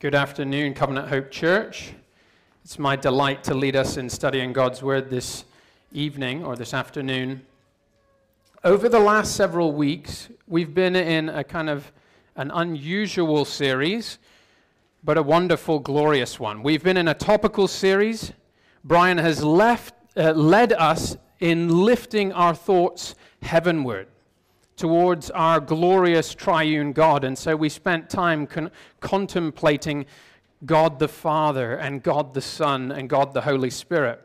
[0.00, 1.92] Good afternoon, Covenant Hope Church.
[2.64, 5.44] It's my delight to lead us in studying God's Word this
[5.92, 7.42] evening or this afternoon.
[8.64, 11.92] Over the last several weeks, we've been in a kind of
[12.34, 14.16] an unusual series,
[15.04, 16.62] but a wonderful, glorious one.
[16.62, 18.32] We've been in a topical series.
[18.82, 24.08] Brian has left, uh, led us in lifting our thoughts heavenward
[24.80, 27.22] towards our glorious triune God.
[27.22, 30.06] And so we spent time con- contemplating
[30.64, 34.22] God the Father and God the Son and God the Holy Spirit.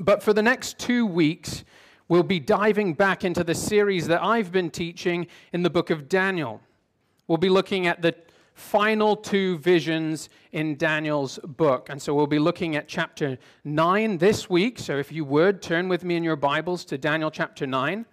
[0.00, 1.64] But for the next two weeks,
[2.08, 6.08] we'll be diving back into the series that I've been teaching in the book of
[6.08, 6.62] Daniel.
[7.28, 8.14] We'll be looking at the
[8.54, 11.90] final two visions in Daniel's book.
[11.90, 14.78] And so we'll be looking at chapter 9 this week.
[14.78, 18.06] So if you would, turn with me in your Bibles to Daniel chapter 9.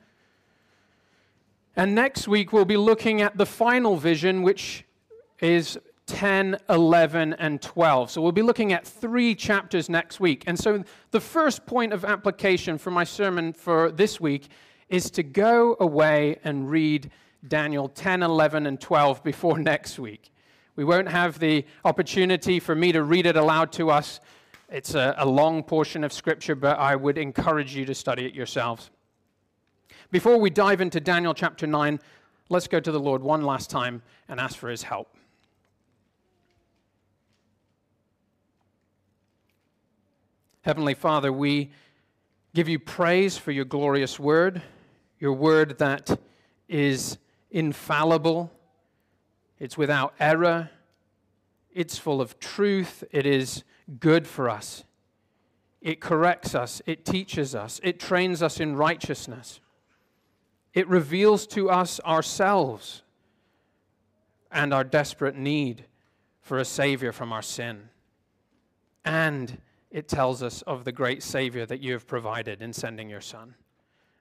[1.79, 4.83] And next week, we'll be looking at the final vision, which
[5.39, 8.11] is 10, 11, and 12.
[8.11, 10.43] So we'll be looking at three chapters next week.
[10.45, 14.49] And so the first point of application for my sermon for this week
[14.89, 17.11] is to go away and read
[17.47, 20.33] Daniel 10, 11, and 12 before next week.
[20.75, 24.19] We won't have the opportunity for me to read it aloud to us.
[24.67, 28.35] It's a, a long portion of Scripture, but I would encourage you to study it
[28.35, 28.91] yourselves.
[30.11, 31.99] Before we dive into Daniel chapter 9,
[32.49, 35.15] let's go to the Lord one last time and ask for his help.
[40.61, 41.69] Heavenly Father, we
[42.55, 44.63] give you praise for your glorious word,
[45.19, 46.19] your word that
[46.67, 47.19] is
[47.51, 48.51] infallible,
[49.59, 50.71] it's without error,
[51.71, 53.63] it's full of truth, it is
[53.99, 54.85] good for us.
[55.81, 59.59] It corrects us, it teaches us, it trains us in righteousness.
[60.73, 63.03] It reveals to us ourselves
[64.51, 65.85] and our desperate need
[66.41, 67.89] for a Savior from our sin.
[69.05, 69.59] And
[69.91, 73.55] it tells us of the great Savior that you have provided in sending your Son.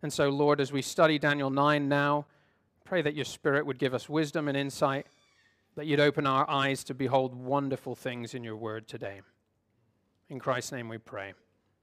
[0.03, 2.27] And so, Lord, as we study Daniel 9 now,
[2.85, 5.07] pray that your Spirit would give us wisdom and insight,
[5.77, 9.21] that you'd open our eyes to behold wonderful things in your word today.
[10.29, 11.35] In Christ's name we pray.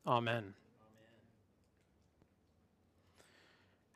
[0.07, 0.53] Amen.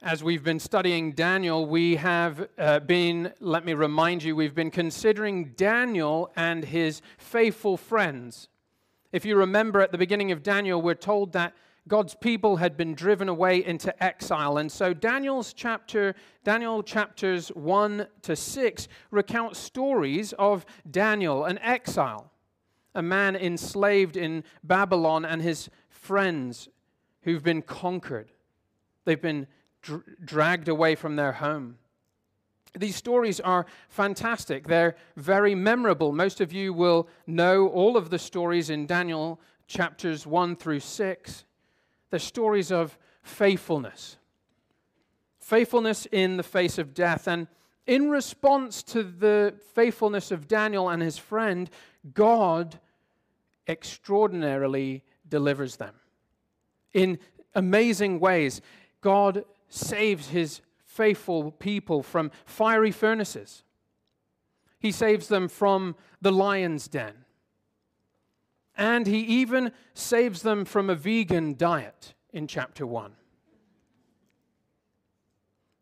[0.02, 4.72] As we've been studying Daniel, we have uh, been, let me remind you, we've been
[4.72, 8.48] considering Daniel and his faithful friends.
[9.12, 11.54] If you remember at the beginning of Daniel, we're told that
[11.90, 14.58] God's people had been driven away into exile.
[14.58, 16.16] And so Daniel's chapter,
[16.46, 22.32] Daniel chapters 1 to 6 recount stories of Daniel, an exile,
[22.96, 26.70] a man enslaved in Babylon and his friends
[27.24, 28.32] who've been conquered.
[29.04, 29.48] They've been
[29.82, 31.78] dr- dragged away from their home.
[32.78, 34.68] These stories are fantastic.
[34.68, 36.12] They're very memorable.
[36.12, 41.46] Most of you will know all of the stories in Daniel chapters 1 through 6.
[42.10, 44.18] They're stories of faithfulness.
[45.40, 47.28] Faithfulness in the face of death.
[47.28, 47.48] And
[47.88, 51.70] in response to the faithfulness of Daniel and his friend,
[52.14, 52.80] God
[53.68, 55.96] extraordinarily delivers them
[56.94, 57.20] in
[57.56, 58.62] amazing ways.
[59.02, 63.64] God saves his faithful people from fiery furnaces.
[64.80, 67.14] He saves them from the lion's den.
[68.76, 73.12] And he even saves them from a vegan diet in chapter 1.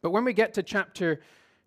[0.01, 1.19] But when we get to chapter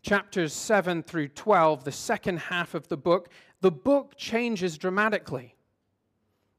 [0.03, 3.29] chapters 7 through 12, the second half of the book,
[3.61, 5.55] the book changes dramatically.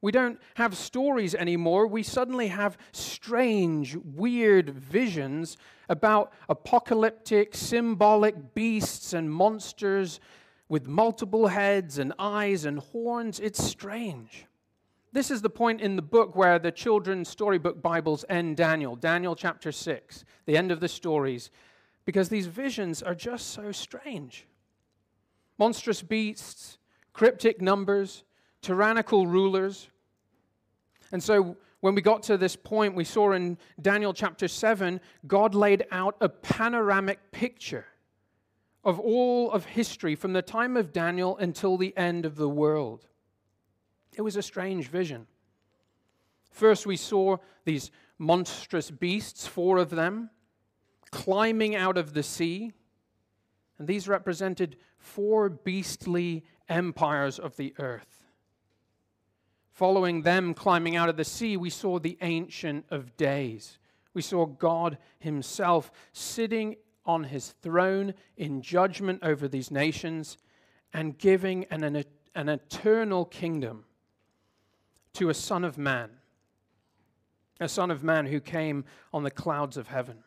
[0.02, 1.86] We don't have stories anymore.
[1.86, 5.58] We suddenly have strange, weird visions
[5.90, 10.20] about apocalyptic, symbolic beasts and monsters
[10.68, 13.40] with multiple heads and eyes and horns.
[13.40, 14.48] It's strange.
[15.14, 19.36] This is the point in the book where the children's storybook Bibles end Daniel, Daniel
[19.36, 21.52] chapter 6, the end of the stories,
[22.06, 24.48] because these visions are just so strange.
[25.60, 26.78] Monstrous beasts,
[27.12, 28.24] cryptic numbers,
[28.62, 29.90] tyrannical rulers.
[31.12, 35.56] And so when we got to this point, we saw in Daniel chapter 7, God
[35.56, 37.86] laid out a panoramic picture
[38.84, 43.08] of all of history from the time of Daniel until the end of the world.
[44.16, 45.28] It was a strange vision.
[46.52, 50.30] First, we saw these monstrous beasts, four of them,
[51.12, 52.74] climbing out of the sea.
[53.78, 58.21] And these represented four beastly empires of the earth.
[59.72, 63.80] Following them climbing out of the sea, we saw the Ancient of Days.
[64.14, 66.76] We saw God Himself sitting
[67.06, 70.38] on His throne in judgment over these nations
[70.94, 72.04] and giving an, an,
[72.36, 73.86] an eternal kingdom
[75.14, 76.10] to a Son of Man,
[77.60, 80.24] a Son of Man who came on the clouds of heaven.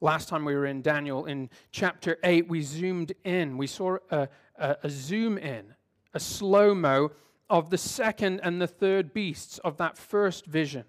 [0.00, 3.58] Last time we were in Daniel, in chapter 8, we zoomed in.
[3.58, 5.74] We saw a, a, a zoom in,
[6.14, 7.12] a slow mo
[7.48, 10.84] of the second and the third beasts of that first vision.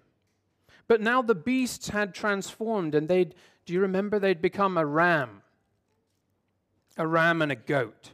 [0.88, 3.34] But now the beasts had transformed, and they'd,
[3.66, 5.42] do you remember, they'd become a ram,
[6.96, 8.12] a ram and a goat.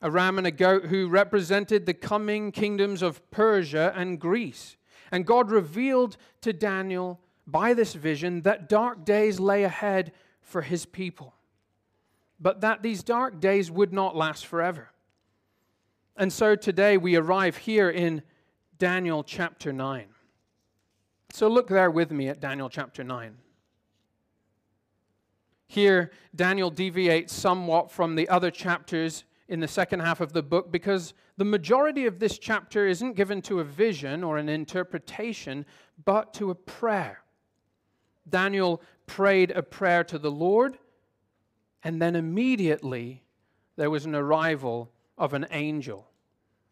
[0.00, 4.76] A ram and a goat who represented the coming kingdoms of Persia and Greece.
[5.12, 10.86] And God revealed to Daniel by this vision that dark days lay ahead for his
[10.86, 11.34] people,
[12.40, 14.90] but that these dark days would not last forever.
[16.16, 18.22] And so today we arrive here in
[18.78, 20.06] Daniel chapter 9.
[21.32, 23.38] So look there with me at Daniel chapter 9.
[25.66, 30.70] Here, Daniel deviates somewhat from the other chapters in the second half of the book
[30.70, 35.64] because the majority of this chapter isn't given to a vision or an interpretation,
[36.04, 37.22] but to a prayer.
[38.28, 40.76] Daniel prayed a prayer to the Lord,
[41.82, 43.22] and then immediately
[43.76, 46.08] there was an arrival of an angel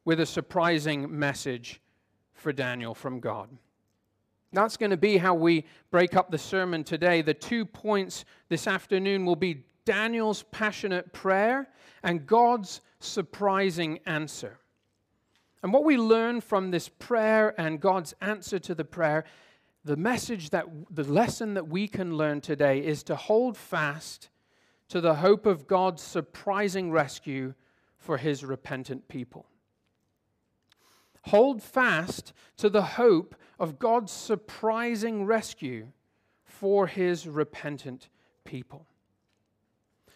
[0.05, 1.81] with a surprising message
[2.35, 3.49] for Daniel from God.
[4.53, 7.23] That's going to be how we break up the sermon today.
[7.23, 11.69] The two points this afternoon will be Daniel's passionate prayer
[12.03, 14.59] and God's surprising answer.
[15.63, 19.25] And what we learn from this prayer and God's answer to the prayer
[19.85, 24.29] the message that the lesson that we can learn today is to hold fast
[24.89, 27.55] to the hope of God's surprising rescue
[28.01, 29.47] for his repentant people.
[31.27, 35.89] Hold fast to the hope of God's surprising rescue
[36.43, 38.09] for his repentant
[38.45, 38.87] people.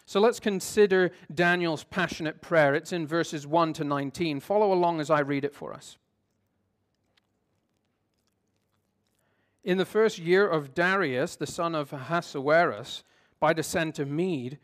[0.07, 2.75] So let's consider Daniel's passionate prayer.
[2.75, 4.39] It's in verses 1 to 19.
[4.39, 5.97] Follow along as I read it for us.
[9.63, 13.03] In the first year of Darius, the son of Ahasuerus,
[13.39, 14.59] by descent of Mede,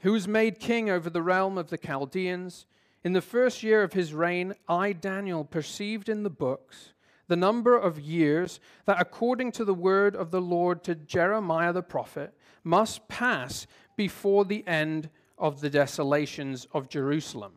[0.00, 2.66] who was made king over the realm of the Chaldeans,
[3.02, 6.92] in the first year of his reign, I, Daniel, perceived in the books
[7.28, 11.82] the number of years that, according to the word of the Lord to Jeremiah the
[11.82, 15.08] prophet, must pass before the end
[15.38, 17.52] of the desolations of Jerusalem,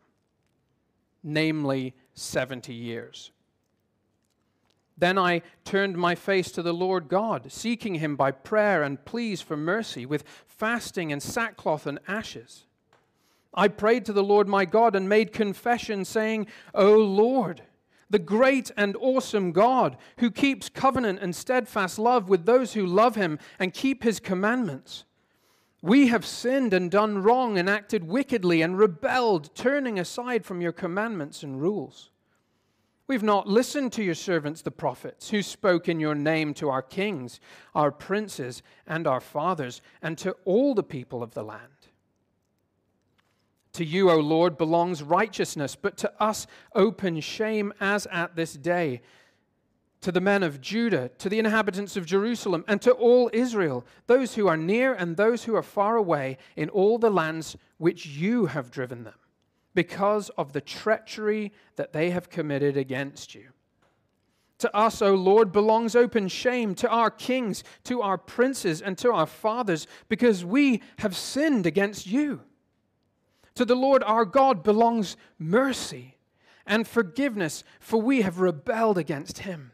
[1.24, 3.32] namely 70 years.
[4.96, 9.40] Then I turned my face to the Lord God, seeking him by prayer and pleas
[9.40, 10.22] for mercy, with
[10.64, 12.64] fasting and sackcloth and ashes.
[13.52, 17.60] I prayed to the Lord my God and made confession, saying, O Lord,
[18.08, 23.14] the great and awesome God, who keeps covenant and steadfast love with those who love
[23.14, 25.04] him and keep his commandments.
[25.82, 30.72] We have sinned and done wrong and acted wickedly and rebelled, turning aside from your
[30.72, 32.08] commandments and rules.
[33.06, 36.80] We've not listened to your servants, the prophets, who spoke in your name to our
[36.80, 37.38] kings,
[37.74, 41.60] our princes, and our fathers, and to all the people of the land.
[43.74, 49.02] To you, O Lord, belongs righteousness, but to us open shame as at this day.
[50.00, 54.34] To the men of Judah, to the inhabitants of Jerusalem, and to all Israel, those
[54.34, 58.46] who are near and those who are far away, in all the lands which you
[58.46, 59.14] have driven them
[59.74, 63.48] because of the treachery that they have committed against you.
[64.58, 69.12] To us, O Lord, belongs open shame, to our kings, to our princes, and to
[69.12, 72.40] our fathers, because we have sinned against you.
[73.56, 76.16] To the Lord our God belongs mercy
[76.66, 79.72] and forgiveness, for we have rebelled against him.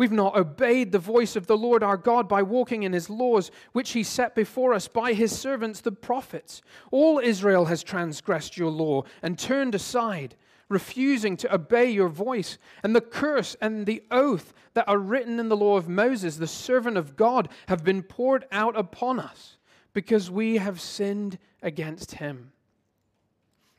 [0.00, 3.50] We've not obeyed the voice of the Lord our God by walking in his laws,
[3.72, 6.62] which he set before us by his servants the prophets.
[6.90, 10.36] All Israel has transgressed your law and turned aside,
[10.70, 12.56] refusing to obey your voice.
[12.82, 16.46] And the curse and the oath that are written in the law of Moses, the
[16.46, 19.58] servant of God, have been poured out upon us
[19.92, 22.52] because we have sinned against him.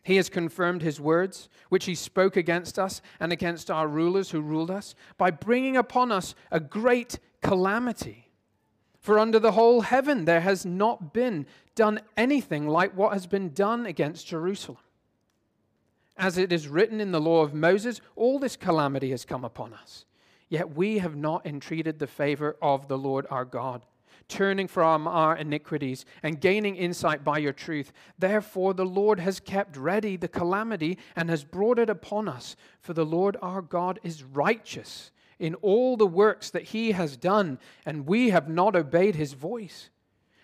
[0.03, 4.41] He has confirmed his words, which he spoke against us and against our rulers who
[4.41, 8.29] ruled us, by bringing upon us a great calamity.
[8.99, 13.53] For under the whole heaven there has not been done anything like what has been
[13.53, 14.79] done against Jerusalem.
[16.17, 19.73] As it is written in the law of Moses, all this calamity has come upon
[19.73, 20.05] us.
[20.49, 23.83] Yet we have not entreated the favor of the Lord our God
[24.31, 27.91] turning from our iniquities and gaining insight by your truth.
[28.17, 32.55] Therefore, the Lord has kept ready the calamity and has brought it upon us.
[32.79, 37.59] For the Lord our God is righteous in all the works that he has done,
[37.85, 39.89] and we have not obeyed his voice.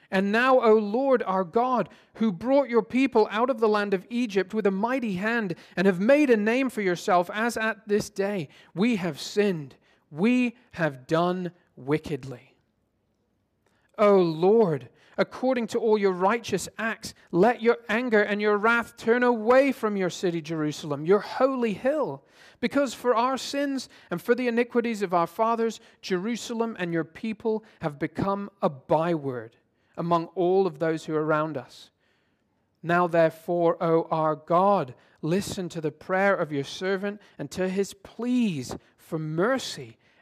[0.10, 4.06] And now, O Lord our God, who brought your people out of the land of
[4.10, 8.10] Egypt with a mighty hand and have made a name for yourself, as at this
[8.10, 9.76] day, we have sinned,
[10.12, 12.47] we have done wickedly.
[13.98, 19.24] O Lord, according to all your righteous acts, let your anger and your wrath turn
[19.24, 22.24] away from your city, Jerusalem, your holy hill.
[22.60, 27.64] Because for our sins and for the iniquities of our fathers, Jerusalem and your people
[27.82, 29.56] have become a byword
[29.98, 31.90] among all of those who are around us.
[32.84, 37.94] Now, therefore, O our God, listen to the prayer of your servant and to his
[37.94, 39.98] pleas for mercy.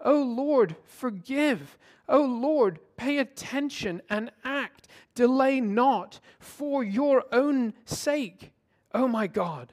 [0.00, 1.76] O Lord, forgive.
[2.08, 4.88] O Lord, pay attention and act.
[5.14, 8.52] Delay not for your own sake,
[8.94, 9.72] O my God,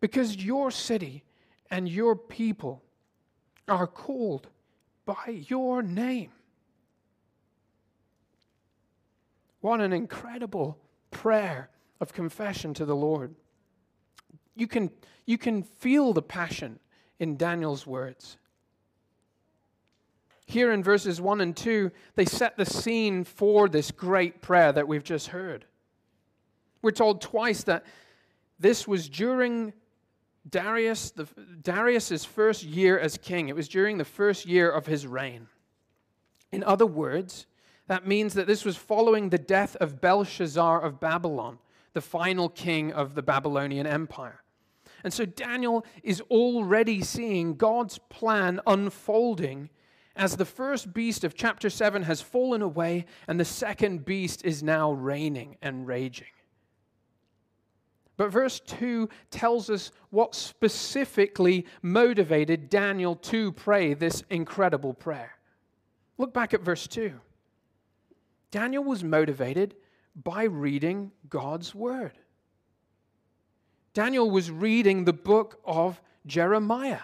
[0.00, 1.24] because your city
[1.70, 2.82] and your people
[3.68, 4.48] are called
[5.04, 6.30] by your name.
[9.60, 10.78] What an incredible
[11.10, 11.68] prayer
[12.00, 13.34] of confession to the Lord.
[14.56, 14.90] You can,
[15.26, 16.80] you can feel the passion
[17.18, 18.38] in Daniel's words.
[20.50, 24.88] Here in verses 1 and 2, they set the scene for this great prayer that
[24.88, 25.64] we've just heard.
[26.82, 27.86] We're told twice that
[28.58, 29.72] this was during
[30.48, 31.28] Darius, the,
[31.62, 33.48] Darius's first year as king.
[33.48, 35.46] It was during the first year of his reign.
[36.50, 37.46] In other words,
[37.86, 41.60] that means that this was following the death of Belshazzar of Babylon,
[41.92, 44.42] the final king of the Babylonian Empire.
[45.04, 49.70] And so Daniel is already seeing God's plan unfolding
[50.16, 54.62] as the first beast of chapter 7 has fallen away and the second beast is
[54.62, 56.26] now reigning and raging.
[58.16, 65.32] But verse 2 tells us what specifically motivated Daniel to pray this incredible prayer.
[66.18, 67.18] Look back at verse 2.
[68.50, 69.74] Daniel was motivated
[70.14, 72.18] by reading God's word.
[73.94, 77.00] Daniel was reading the book of Jeremiah.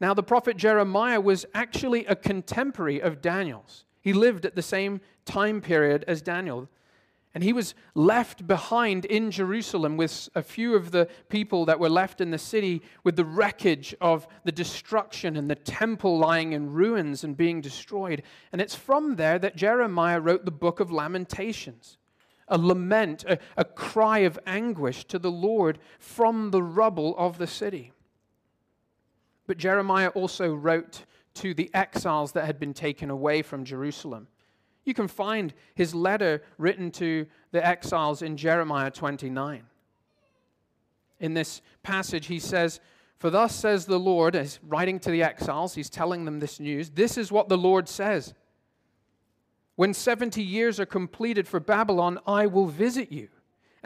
[0.00, 3.84] Now, the prophet Jeremiah was actually a contemporary of Daniel's.
[4.00, 6.68] He lived at the same time period as Daniel.
[7.34, 11.90] And he was left behind in Jerusalem with a few of the people that were
[11.90, 16.72] left in the city with the wreckage of the destruction and the temple lying in
[16.72, 18.22] ruins and being destroyed.
[18.52, 21.98] And it's from there that Jeremiah wrote the book of Lamentations
[22.48, 27.46] a lament, a, a cry of anguish to the Lord from the rubble of the
[27.46, 27.92] city.
[29.46, 34.26] But Jeremiah also wrote to the exiles that had been taken away from Jerusalem.
[34.84, 39.64] You can find his letter written to the exiles in Jeremiah 29.
[41.18, 42.80] In this passage, he says,
[43.18, 46.90] For thus says the Lord, as writing to the exiles, he's telling them this news.
[46.90, 48.34] This is what the Lord says
[49.74, 53.28] When 70 years are completed for Babylon, I will visit you,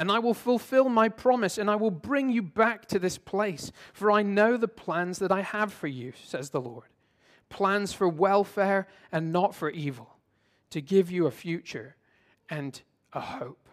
[0.00, 3.71] and I will fulfill my promise, and I will bring you back to this place.
[3.92, 6.87] For I know the plans that I have for you, says the Lord
[7.50, 10.16] plans for welfare and not for evil
[10.71, 11.97] to give you a future
[12.49, 12.80] and
[13.12, 13.69] a hope.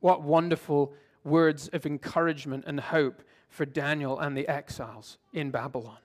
[0.00, 0.92] What wonderful
[1.24, 5.98] words of encouragement and hope for Daniel and the exiles in Babylon.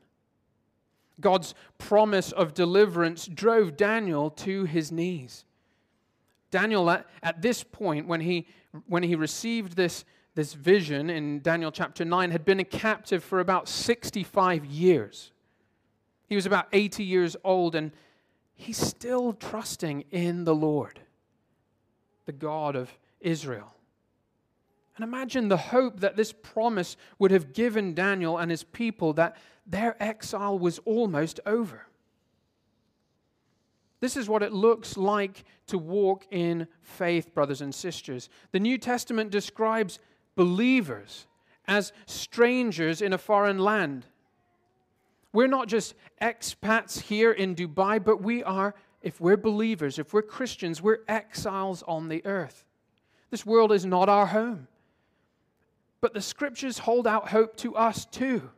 [1.20, 5.46] God's promise of deliverance drove Daniel to his knees.
[6.52, 8.48] Daniel, at, at this point, when he,
[8.88, 13.40] when he received this, this vision in Daniel chapter 9, had been a captive for
[13.40, 15.32] about 65 years.
[16.28, 17.92] He was about 80 years old, and
[18.56, 21.00] he's still trusting in the Lord,
[22.26, 23.74] the God of Israel.
[24.96, 29.36] And imagine the hope that this promise would have given Daniel and his people that
[29.66, 31.88] their exile was almost over.
[34.00, 38.30] This is what it looks like to walk in faith, brothers and sisters.
[38.52, 40.00] The New Testament describes
[40.36, 41.28] believers
[41.68, 44.06] as strangers in a foreign land.
[45.34, 50.22] We're not just expats here in Dubai, but we are, if we're believers, if we're
[50.22, 52.64] Christians, we're exiles on the earth.
[53.32, 54.68] This world is not our home.
[56.00, 58.50] But the scriptures hold out hope to us too.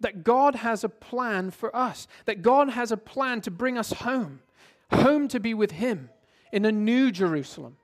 [0.00, 3.92] That God has a plan for us, that God has a plan to bring us
[3.92, 4.40] home,
[4.92, 6.10] home to be with Him
[6.52, 7.76] in a new Jerusalem,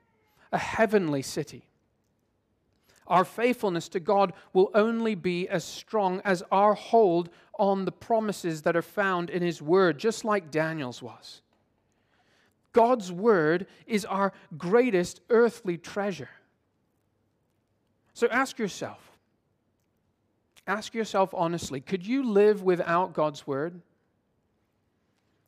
[0.53, 1.69] a heavenly city.
[3.07, 8.63] Our faithfulness to God will only be as strong as our hold on the promises
[8.63, 11.43] that are found in His Word, just like Daniel's was.
[12.73, 16.31] God's Word is our greatest earthly treasure.
[18.15, 19.19] So ask yourself,
[20.67, 23.81] ask yourself honestly, could you live without God's Word?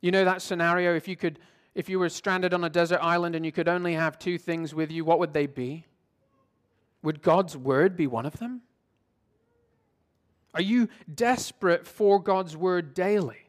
[0.01, 1.39] You know that scenario if you could
[1.75, 4.73] if you were stranded on a desert island and you could only have two things
[4.73, 5.85] with you, what would they be?
[7.03, 8.61] Would God's word be one of them?
[10.55, 13.47] Are you desperate for God's word daily?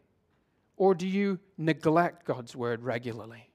[0.76, 3.48] Or do you neglect God's word regularly?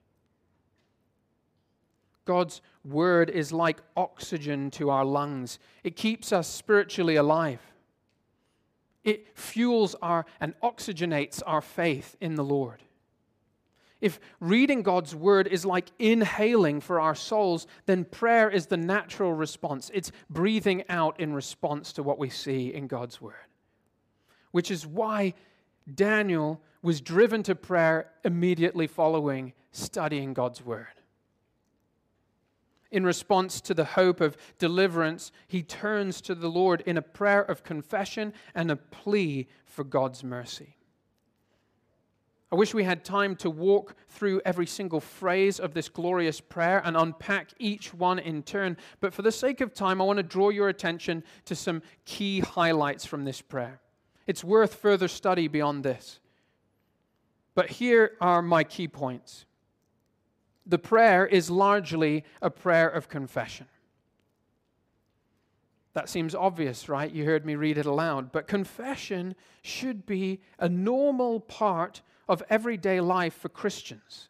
[2.24, 7.60] God's word is like oxygen to our lungs, it keeps us spiritually alive.
[9.04, 12.82] It fuels our and oxygenates our faith in the Lord.
[14.04, 19.32] If reading God's word is like inhaling for our souls, then prayer is the natural
[19.32, 19.90] response.
[19.94, 23.48] It's breathing out in response to what we see in God's word.
[24.50, 25.32] Which is why
[25.94, 31.00] Daniel was driven to prayer immediately following studying God's word.
[32.90, 37.40] In response to the hope of deliverance, he turns to the Lord in a prayer
[37.40, 40.73] of confession and a plea for God's mercy.
[42.52, 46.80] I wish we had time to walk through every single phrase of this glorious prayer
[46.84, 50.22] and unpack each one in turn, but for the sake of time, I want to
[50.22, 53.80] draw your attention to some key highlights from this prayer.
[54.26, 56.20] It's worth further study beyond this.
[57.54, 59.46] But here are my key points.
[60.66, 63.66] The prayer is largely a prayer of confession.
[65.92, 67.10] That seems obvious, right?
[67.10, 68.32] You heard me read it aloud.
[68.32, 74.28] But confession should be a normal part of everyday life for Christians.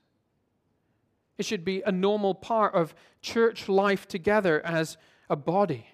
[1.39, 4.97] It should be a normal part of church life together as
[5.29, 5.89] a body.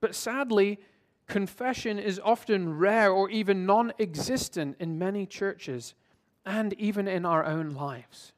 [0.00, 0.78] But sadly,
[1.26, 5.94] confession is often rare or even non existent in many churches
[6.46, 8.32] and even in our own lives.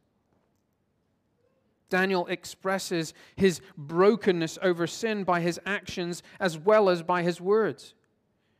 [1.88, 7.94] Daniel expresses his brokenness over sin by his actions as well as by his words.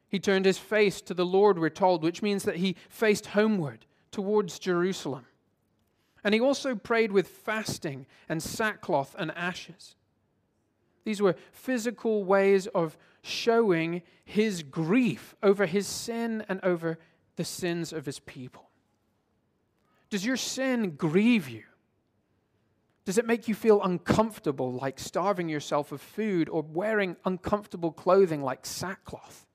[0.07, 3.87] He turned his face to the Lord, we're told, which means that he faced homeward
[4.13, 5.27] towards Jerusalem.
[6.23, 9.97] And he also prayed with fasting and sackcloth and ashes.
[11.05, 16.99] These were physical ways of showing his grief over his sin and over
[17.35, 18.69] the sins of his people.
[20.11, 21.65] Does your sin grieve you?
[23.05, 28.43] Does it make you feel uncomfortable, like starving yourself of food or wearing uncomfortable clothing
[28.43, 29.47] like sackcloth?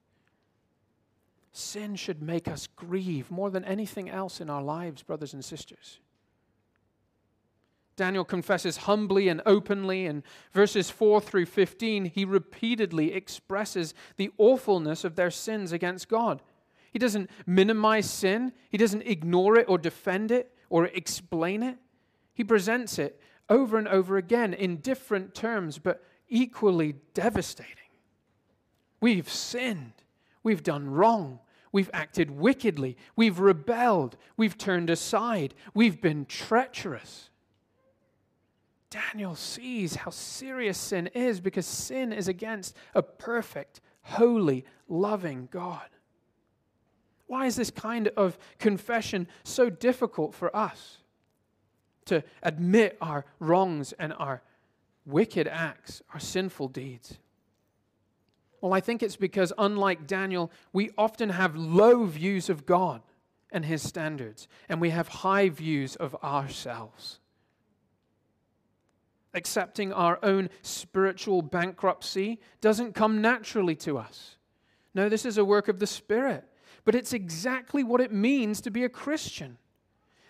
[1.58, 5.98] Sin should make us grieve more than anything else in our lives, brothers and sisters.
[7.96, 10.06] Daniel confesses humbly and openly.
[10.06, 16.44] In verses 4 through 15, he repeatedly expresses the awfulness of their sins against God.
[16.94, 21.80] He doesn't minimize sin, he doesn't ignore it or defend it or explain it.
[22.36, 27.74] He presents it over and over again in different terms, but equally devastating.
[29.02, 29.94] We've sinned,
[30.44, 31.40] we've done wrong,
[31.78, 32.98] We've acted wickedly.
[33.16, 34.18] We've rebelled.
[34.36, 35.54] We've turned aside.
[35.76, 37.30] We've been treacherous.
[38.90, 45.88] Daniel sees how serious sin is because sin is against a perfect, holy, loving God.
[47.28, 50.98] Why is this kind of confession so difficult for us?
[52.06, 54.42] To admit our wrongs and our
[55.06, 57.20] wicked acts, our sinful deeds.
[58.62, 63.02] Well, I think it's because, unlike Daniel, we often have low views of God
[63.52, 67.20] and his standards, and we have high views of ourselves.
[69.34, 74.38] Accepting our own spiritual bankruptcy doesn't come naturally to us.
[74.94, 76.44] No, this is a work of the Spirit,
[76.84, 79.58] but it's exactly what it means to be a Christian.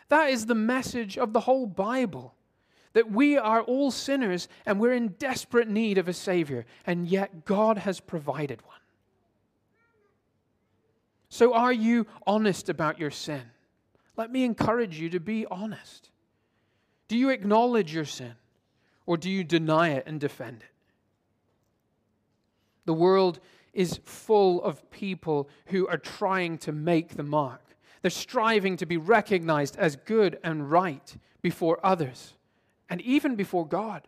[0.09, 2.35] That is the message of the whole Bible
[2.93, 7.45] that we are all sinners and we're in desperate need of a Savior, and yet
[7.45, 8.77] God has provided one.
[11.29, 13.43] So, are you honest about your sin?
[14.15, 16.09] Let me encourage you to be honest.
[17.07, 18.33] Do you acknowledge your sin,
[19.05, 20.69] or do you deny it and defend it?
[22.85, 23.39] The world
[23.73, 27.61] is full of people who are trying to make the mark.
[28.01, 32.33] They're striving to be recognized as good and right before others
[32.89, 34.07] and even before God,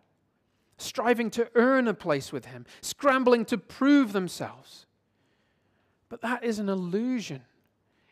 [0.78, 4.86] striving to earn a place with Him, scrambling to prove themselves.
[6.08, 7.44] But that is an illusion.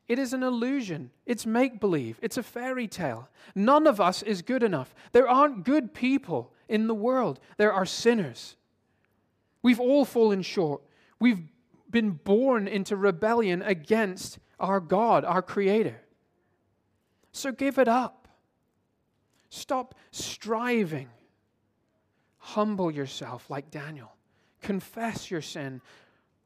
[0.08, 1.12] It is an illusion.
[1.26, 2.18] It's make believe.
[2.22, 3.30] It's a fairy tale.
[3.56, 4.96] None of us is good enough.
[5.12, 8.56] There aren't good people in the world, there are sinners.
[9.62, 10.82] We've all fallen short.
[11.20, 11.42] We've
[11.90, 16.02] been born into rebellion against our God, our Creator.
[17.32, 18.17] So give it up.
[19.50, 21.10] Stop striving.
[22.38, 24.12] Humble yourself like Daniel.
[24.62, 25.82] Confess your sin.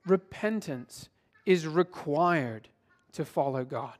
[0.05, 1.09] Repentance
[1.45, 2.67] is required
[3.13, 3.97] to follow God.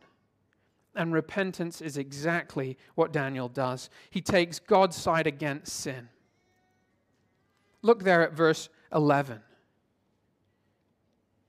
[0.95, 3.89] And repentance is exactly what Daniel does.
[4.09, 6.09] He takes God's side against sin.
[7.81, 9.41] Look there at verse 11.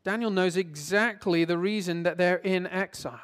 [0.04, 3.20] Daniel knows exactly the reason that they're in exile.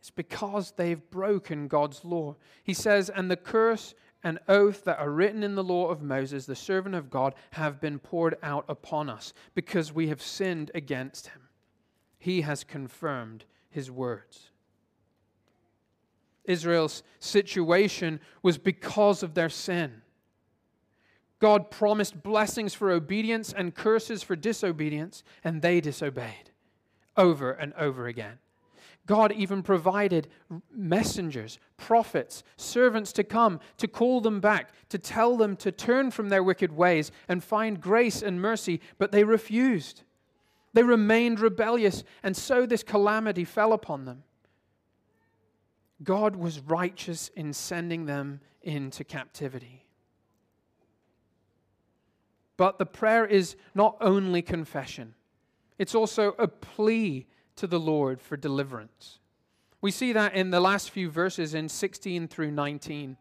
[0.00, 2.36] It's because they've broken God's law.
[2.64, 6.46] He says, And the curse and oath that are written in the law of Moses,
[6.46, 11.28] the servant of God, have been poured out upon us because we have sinned against
[11.28, 11.48] him.
[12.18, 14.50] He has confirmed his words.
[16.44, 20.02] Israel's situation was because of their sin.
[21.38, 26.50] God promised blessings for obedience and curses for disobedience, and they disobeyed
[27.16, 28.38] over and over again.
[29.10, 30.28] God even provided
[30.72, 36.28] messengers, prophets, servants to come to call them back, to tell them to turn from
[36.28, 40.04] their wicked ways and find grace and mercy, but they refused.
[40.74, 44.22] They remained rebellious, and so this calamity fell upon them.
[46.04, 49.86] God was righteous in sending them into captivity.
[52.56, 55.16] But the prayer is not only confession,
[55.78, 57.26] it's also a plea
[57.60, 59.18] to the Lord for deliverance.
[59.82, 63.18] We see that in the last few verses in 16 through 19.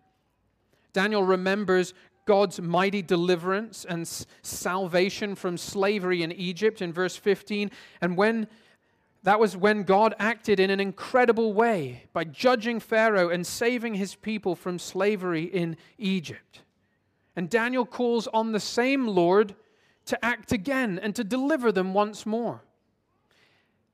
[0.94, 1.94] Daniel remembers
[2.26, 4.08] God's mighty deliverance and
[4.42, 7.70] salvation from slavery in Egypt in verse 15.
[8.00, 8.48] And when
[9.24, 14.16] that was when God acted in an incredible way by judging Pharaoh and saving his
[14.16, 16.62] people from slavery in Egypt.
[17.36, 19.54] And Daniel calls on the same Lord
[20.06, 22.64] to act again and to deliver them once more.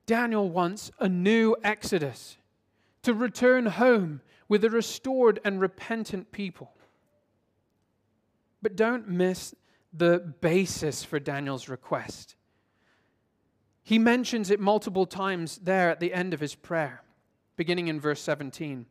[0.06, 2.38] Daniel wants a new exodus,
[3.02, 6.72] to return home with a restored and repentant people.
[8.62, 9.54] But don't miss
[9.94, 12.36] the basis for Daniel's request.
[13.84, 17.04] He mentions it multiple times there at the end of his prayer,
[17.56, 18.88] beginning in verse 17.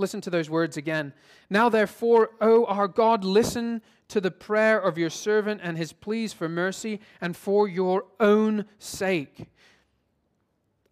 [0.00, 1.12] Listen to those words again.
[1.50, 6.32] Now, therefore, O our God, listen to the prayer of your servant and his pleas
[6.32, 9.46] for mercy and for your own sake.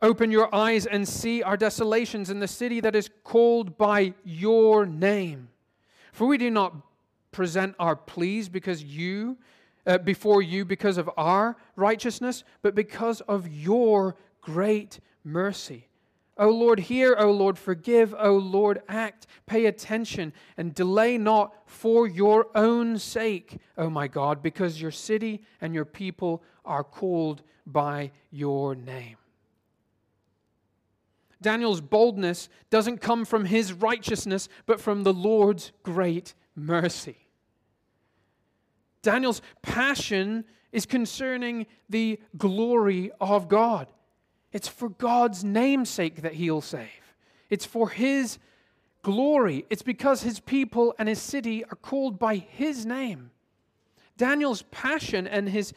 [0.01, 4.87] Open your eyes and see our desolations in the city that is called by your
[4.87, 5.49] name.
[6.13, 6.77] For we do not
[7.33, 9.39] present our pleas because you
[9.87, 15.88] uh, before you because of our righteousness, but because of your great mercy.
[16.39, 22.07] O Lord, hear, O Lord, forgive, O Lord, act, pay attention, and delay not for
[22.07, 28.13] your own sake, O my God, because your city and your people are called by
[28.31, 29.17] your name.
[31.41, 37.29] Daniel's boldness doesn't come from his righteousness, but from the Lord's great mercy.
[39.03, 43.89] Daniel's passion is concerning the glory of God.
[44.53, 47.15] It's for God's namesake that he'll save.
[47.51, 48.39] It's for his
[49.03, 49.67] glory.
[49.71, 53.31] It's because his people and his city are called by his name.
[54.17, 55.73] Daniel's passion and his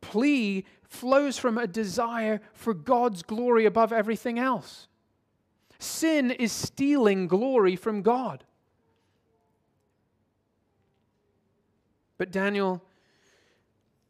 [0.00, 4.88] plea flows from a desire for God's glory above everything else.
[5.78, 8.44] Sin is stealing glory from God.
[12.18, 12.82] But Daniel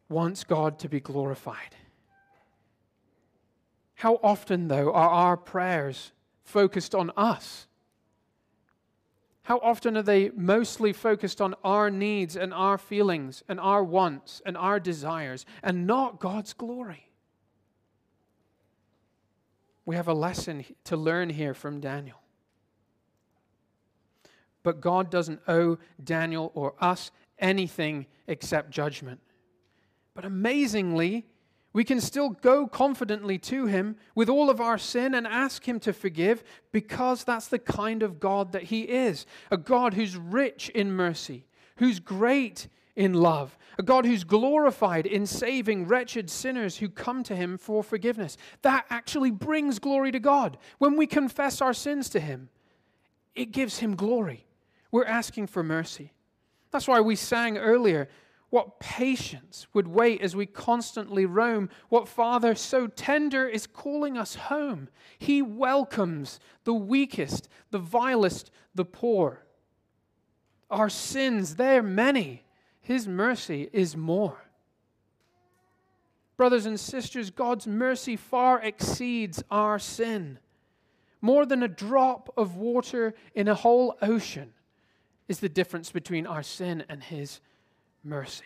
[0.08, 1.74] wants God to be glorified.
[3.96, 6.12] How often, though, are our prayers
[6.44, 7.66] focused on us?
[9.44, 14.42] How often are they mostly focused on our needs and our feelings and our wants
[14.44, 17.10] and our desires and not God's glory?
[19.86, 22.20] We have a lesson to learn here from Daniel.
[24.62, 29.20] But God doesn't owe Daniel or us anything except judgment.
[30.12, 31.24] But amazingly,
[31.76, 35.78] we can still go confidently to Him with all of our sin and ask Him
[35.80, 40.70] to forgive because that's the kind of God that He is a God who's rich
[40.70, 41.44] in mercy,
[41.76, 47.36] who's great in love, a God who's glorified in saving wretched sinners who come to
[47.36, 48.38] Him for forgiveness.
[48.62, 50.56] That actually brings glory to God.
[50.78, 52.48] When we confess our sins to Him,
[53.34, 54.46] it gives Him glory.
[54.90, 56.14] We're asking for mercy.
[56.70, 58.08] That's why we sang earlier,
[58.50, 61.68] What patience would wait as we constantly roam?
[61.88, 64.88] What Father so tender is calling us home?
[65.18, 69.44] He welcomes the weakest, the vilest, the poor.
[70.70, 72.44] Our sins, they're many.
[72.80, 74.44] His mercy is more.
[76.36, 80.38] Brothers and sisters, God's mercy far exceeds our sin.
[81.20, 84.52] More than a drop of water in a whole ocean
[85.28, 87.40] is the difference between our sin and His
[88.06, 88.44] mercy.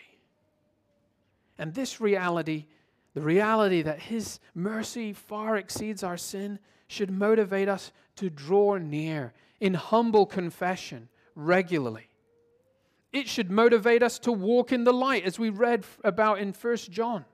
[1.57, 2.65] And this reality,
[3.13, 9.33] the reality that His mercy far exceeds our sin, should motivate us to draw near
[9.59, 12.07] in humble confession regularly.
[13.13, 16.77] It should motivate us to walk in the light, as we read about in 1
[16.89, 17.25] John.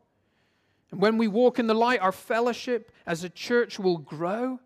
[0.91, 4.59] And when we walk in the light, our fellowship as a church will grow.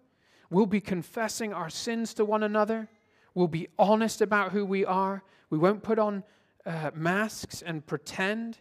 [0.49, 2.89] We'll be confessing our sins to one another.
[3.33, 5.23] We'll be honest about who we are.
[5.49, 6.23] We won't put on
[6.65, 8.57] uh, masks and pretend.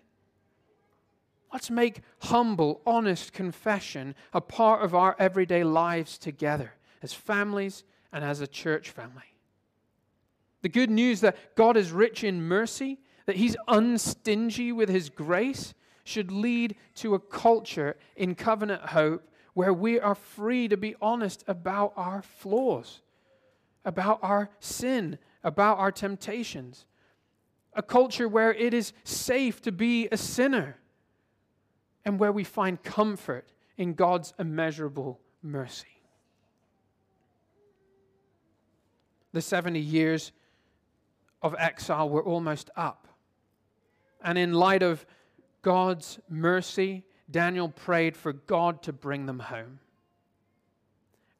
[1.52, 8.24] Let's make humble, honest confession a part of our everyday lives together as families and
[8.24, 9.22] as a church family.
[10.62, 15.74] The good news that God is rich in mercy, that He's unstingy with His grace,
[16.04, 21.44] should lead to a culture in covenant hope where we are free to be honest
[21.46, 23.00] about our flaws,
[23.84, 26.86] about our sin, about our temptations.
[27.74, 30.76] A culture where it is safe to be a sinner
[32.04, 35.86] and where we find comfort in God's immeasurable mercy.
[39.32, 40.32] The 70 years
[41.42, 43.06] of exile were almost up.
[44.22, 45.06] And in light of
[45.62, 49.78] God's mercy, Daniel prayed for God to bring them home.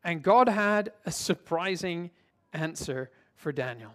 [0.05, 2.11] And God had a surprising
[2.53, 3.93] answer for Daniel.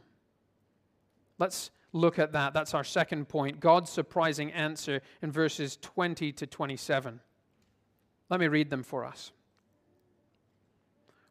[1.39, 2.53] Let's look at that.
[2.53, 7.19] That's our second point God's surprising answer in verses 20 to 27.
[8.29, 9.31] Let me read them for us.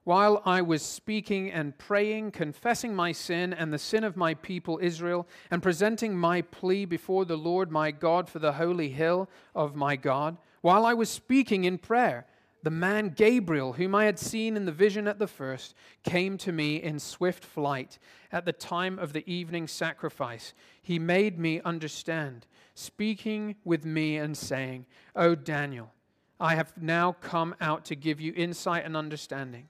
[0.04, 4.78] While I was speaking and praying, confessing my sin and the sin of my people
[4.82, 9.74] Israel, and presenting my plea before the Lord my God for the holy hill of
[9.74, 12.26] my God, while I was speaking in prayer,
[12.64, 16.50] the man Gabriel, whom I had seen in the vision at the first, came to
[16.50, 17.98] me in swift flight
[18.32, 20.54] at the time of the evening sacrifice.
[20.80, 25.92] He made me understand, speaking with me and saying, O Daniel,
[26.40, 29.68] I have now come out to give you insight and understanding.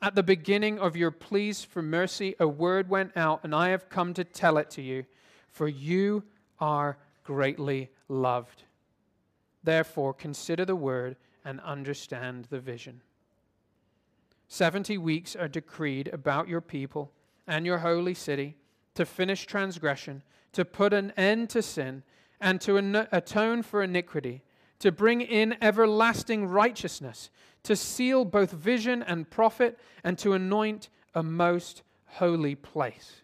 [0.00, 3.90] At the beginning of your pleas for mercy, a word went out, and I have
[3.90, 5.04] come to tell it to you,
[5.50, 6.24] for you
[6.58, 8.62] are greatly loved.
[9.62, 13.02] Therefore, consider the word and understand the vision.
[14.48, 17.12] Seventy weeks are decreed about your people
[17.46, 18.56] and your holy city
[18.94, 20.22] to finish transgression,
[20.52, 22.02] to put an end to sin,
[22.40, 24.42] and to atone for iniquity,
[24.78, 27.30] to bring in everlasting righteousness,
[27.62, 33.22] to seal both vision and prophet, and to anoint a most holy place.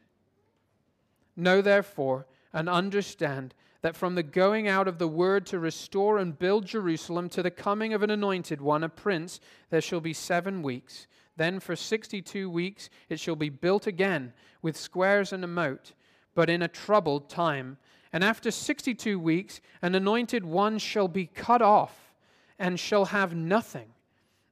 [1.35, 3.55] Know therefore and understand
[3.87, 7.53] that from the going out of the word to restore and build Jerusalem to the
[7.53, 9.39] coming of an anointed one, a prince,
[9.71, 11.07] there shall be seven weeks.
[11.37, 15.93] Then for sixty two weeks it shall be built again with squares and a moat,
[16.35, 17.77] but in a troubled time.
[18.13, 22.13] And after sixty two weeks, an anointed one shall be cut off
[22.59, 23.91] and shall have nothing.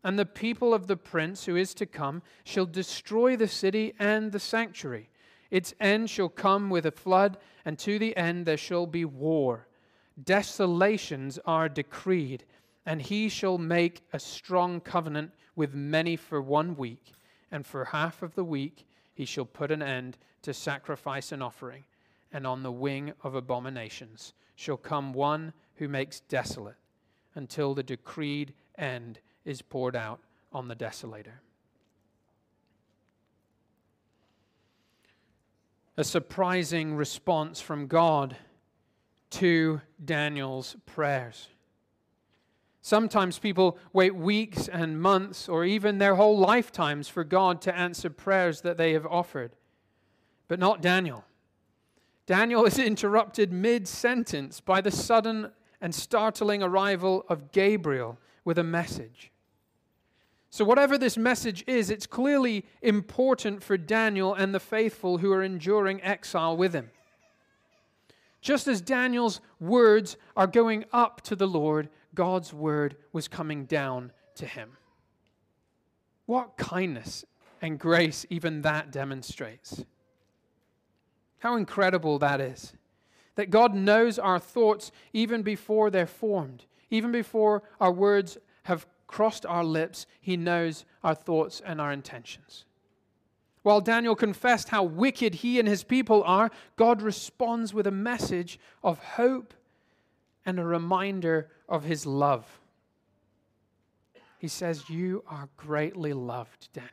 [0.04, 4.30] And the people of the prince who is to come shall destroy the city and
[4.30, 5.08] the sanctuary.
[5.50, 9.66] Its end shall come with a flood, and to the end there shall be war.
[10.22, 12.44] Desolations are decreed,
[12.86, 17.12] and he shall make a strong covenant with many for one week,
[17.50, 21.84] and for half of the week he shall put an end to sacrifice and offering,
[22.32, 26.76] and on the wing of abominations shall come one who makes desolate,
[27.34, 30.20] until the decreed end is poured out
[30.52, 31.40] on the desolator.
[35.96, 38.36] A surprising response from God
[39.30, 41.48] to Daniel's prayers.
[42.82, 48.10] Sometimes people wait weeks and months or even their whole lifetimes for God to answer
[48.10, 49.56] prayers that they have offered,
[50.48, 51.24] but not Daniel.
[52.26, 58.64] Daniel is interrupted mid sentence by the sudden and startling arrival of Gabriel with a
[58.64, 59.30] message.
[60.54, 65.42] So, whatever this message is, it's clearly important for Daniel and the faithful who are
[65.42, 66.92] enduring exile with him.
[68.40, 74.12] Just as Daniel's words are going up to the Lord, God's word was coming down
[74.36, 74.76] to him.
[76.26, 77.24] What kindness
[77.60, 79.84] and grace even that demonstrates.
[81.40, 82.74] How incredible that is.
[83.34, 88.38] that God knows our thoughts even before they're formed, even before our words
[89.14, 92.64] crossed our lips, He knows our thoughts and our intentions.
[93.62, 98.58] While Daniel confessed how wicked he and his people are, God responds with a message
[98.82, 99.54] of hope
[100.44, 102.60] and a reminder of his love.
[104.38, 106.90] He says, You are greatly loved, Daniel.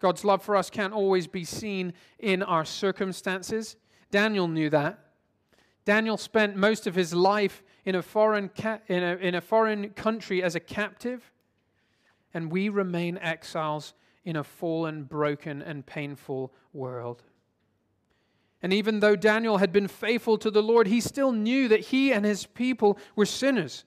[0.00, 3.76] God's love for us can't always be seen in our circumstances.
[4.10, 4.98] Daniel knew that.
[5.84, 9.90] Daniel spent most of his life in a foreign, ca- in a, in a foreign
[9.90, 11.32] country as a captive,
[12.34, 17.22] and we remain exiles in a fallen, broken, and painful world.
[18.62, 22.12] And even though Daniel had been faithful to the Lord, he still knew that he
[22.12, 23.84] and his people were sinners,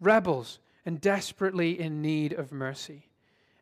[0.00, 3.08] rebels, and desperately in need of mercy.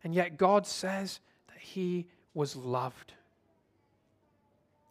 [0.05, 3.15] And yet God says that he was loved.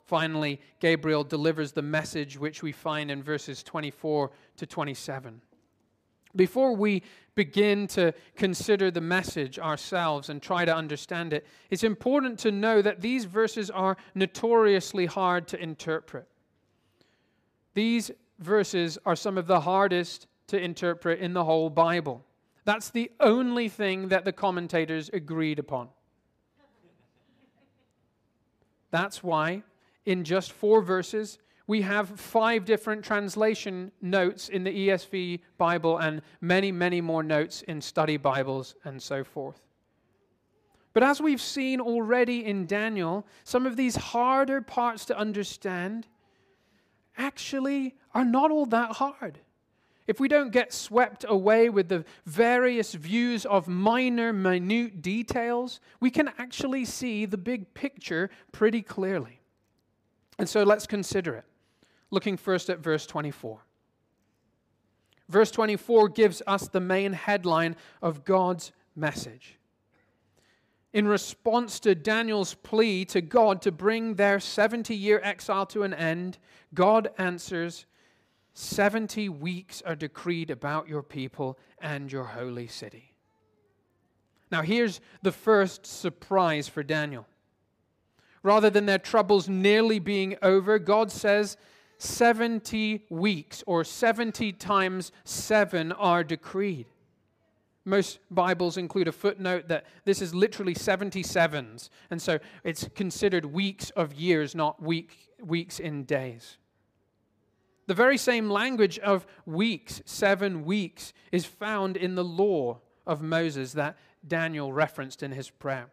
[0.06, 5.41] Finally, Gabriel delivers the message which we find in verses 24 to 27.
[6.36, 7.02] Before we
[7.34, 12.82] begin to consider the message ourselves and try to understand it, it's important to know
[12.82, 16.28] that these verses are notoriously hard to interpret.
[17.74, 22.24] These verses are some of the hardest to interpret in the whole Bible.
[22.65, 25.89] That's the only thing that the commentators agreed upon.
[28.91, 29.63] That's why,
[30.06, 31.39] in just four verses,
[31.70, 37.62] we have five different translation notes in the ESV Bible and many, many more notes
[37.62, 39.62] in study Bibles and so forth.
[40.94, 46.08] But as we've seen already in Daniel, some of these harder parts to understand
[47.20, 49.38] actually are not all that hard.
[50.08, 56.10] If we don't get swept away with the various views of minor, minute details, we
[56.10, 59.40] can actually see the big picture pretty clearly.
[60.40, 61.46] And so let's consider it
[62.12, 63.60] looking first at verse 24.
[65.28, 69.60] Verse 24 gives us the main headline of God's message.
[70.91, 75.93] In response to Daniel's plea to God to bring their 70 year exile to an
[75.93, 76.39] end,
[76.74, 77.86] God answers
[78.54, 83.13] 70 weeks are decreed about your people and your holy city.
[84.52, 87.28] Now, here's the first surprise for Daniel.
[88.41, 91.56] Rather than their troubles nearly being over, God says
[92.00, 96.88] 70 weeks or 70 times 7 are decreed.
[97.86, 103.90] Most Bibles include a footnote that this is literally 77s, and so it's considered weeks
[103.92, 106.58] of years, not week, weeks in days.
[107.88, 113.74] The very same language of weeks, seven weeks, is found in the law of Moses
[113.74, 115.88] that Daniel referenced in his prayer.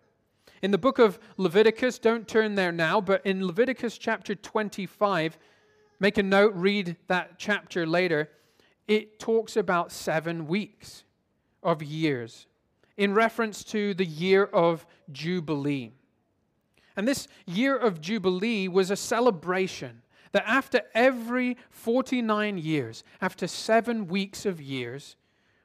[0.63, 5.39] In the book of Leviticus, don't turn there now, but in Leviticus chapter 25,
[5.99, 8.31] Make a note, read that chapter later.
[8.87, 11.05] It talks about seven weeks
[11.63, 12.47] of years
[12.97, 15.93] in reference to the year of Jubilee.
[16.97, 24.07] And this year of Jubilee was a celebration that after every 49 years, after seven
[24.07, 25.17] weeks of years,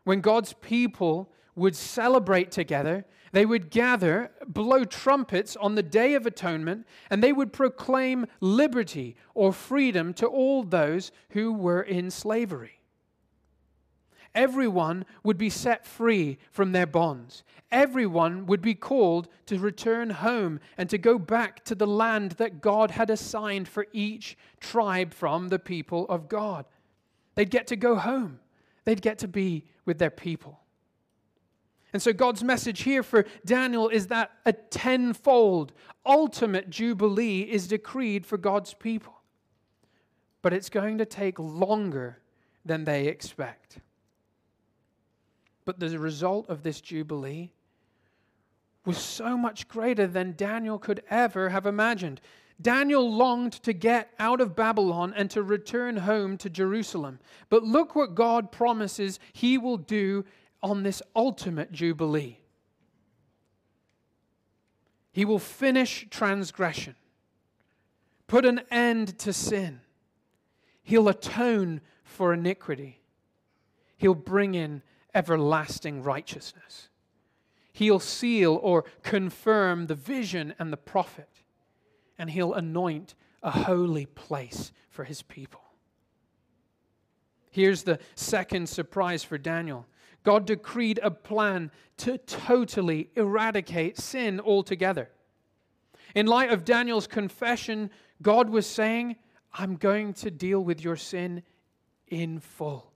[0.04, 6.26] when God's people would celebrate together they would gather, blow trumpets on the Day of
[6.26, 12.82] Atonement, and they would proclaim liberty or freedom to all those who were in slavery.
[14.34, 17.44] Everyone would be set free from their bonds.
[17.70, 22.62] Everyone would be called to return home and to go back to the land that
[22.62, 26.66] God had assigned for each tribe from the people of God.
[27.36, 28.40] They'd get to go home,
[28.86, 30.60] they'd get to be with their people.
[31.94, 35.74] And so, God's message here for Daniel is that a tenfold
[36.06, 39.14] ultimate jubilee is decreed for God's people.
[40.42, 42.20] But it's going to take longer
[42.66, 43.80] than they expect.
[45.66, 47.52] But the result of this jubilee
[48.86, 52.20] was so much greater than Daniel could ever have imagined.
[52.62, 57.20] Daniel longed to get out of Babylon and to return home to Jerusalem.
[57.50, 60.26] But look what God promises he will do
[60.64, 62.40] on this ultimate jubilee.
[65.12, 66.96] He will finish transgression,
[68.28, 69.82] put an end to sin.
[70.84, 73.02] He'll atone for iniquity.
[73.98, 74.82] He'll bring in
[75.14, 76.90] everlasting righteousness.
[77.74, 81.30] He'll seal or confirm the vision and the prophet.
[82.18, 85.62] And he'll anoint a holy place for his people.
[87.50, 89.86] Here's the second surprise for Daniel
[90.24, 95.10] God decreed a plan to totally eradicate sin altogether.
[96.16, 97.90] In light of Daniel's confession,
[98.22, 99.16] God was saying,
[99.54, 101.44] I'm going to deal with your sin
[102.08, 102.92] in full.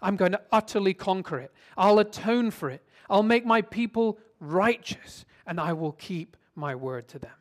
[0.00, 1.52] I'm going to utterly conquer it.
[1.76, 2.82] I'll atone for it.
[3.08, 7.32] I'll make my people righteous, and I will keep my word to them.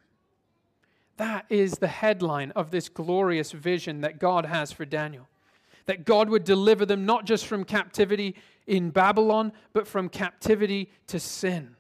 [1.18, 5.28] That is the headline of this glorious vision that God has for Daniel.
[5.86, 8.36] That God would deliver them not just from captivity
[8.72, 11.76] in Babylon, but from captivity to sin.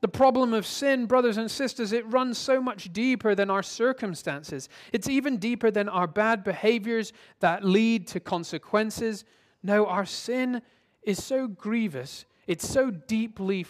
[0.00, 4.70] The problem of sin, brothers and sisters, it runs so much deeper than our circumstances.
[4.90, 9.26] It's even deeper than our bad behaviors that lead to consequences.
[9.62, 10.62] No, our sin
[11.02, 13.66] is so grievous, it's so deeply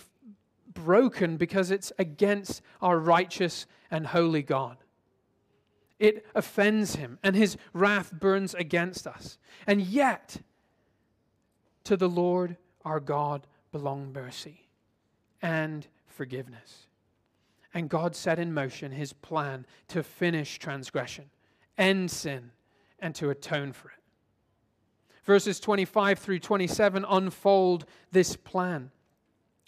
[0.73, 4.77] broken because it's against our righteous and holy God.
[5.99, 9.39] It offends him, and his wrath burns against us.
[9.67, 10.37] And yet,
[11.85, 14.69] to the Lord our God belong mercy
[15.43, 16.87] and forgiveness.
[17.73, 21.31] And God set in motion his plan to finish transgression,
[21.79, 22.51] end sin,
[22.99, 23.95] and to atone for it.
[25.25, 28.91] Verses 25 through 27 unfold this plan.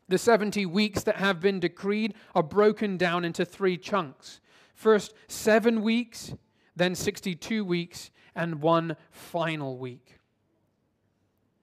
[0.08, 4.40] The 70 weeks that have been decreed are broken down into three chunks.
[4.74, 6.34] First, seven weeks,
[6.74, 10.18] then 62 weeks, and one final week.